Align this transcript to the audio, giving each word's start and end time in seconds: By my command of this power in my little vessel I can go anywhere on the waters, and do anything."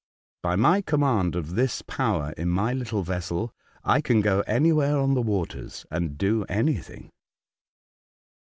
By 0.41 0.55
my 0.55 0.81
command 0.81 1.35
of 1.35 1.53
this 1.53 1.83
power 1.83 2.31
in 2.35 2.49
my 2.49 2.73
little 2.73 3.03
vessel 3.03 3.53
I 3.83 4.01
can 4.01 4.19
go 4.21 4.41
anywhere 4.47 4.97
on 4.97 5.13
the 5.13 5.21
waters, 5.21 5.85
and 5.91 6.17
do 6.17 6.43
anything." 6.45 7.11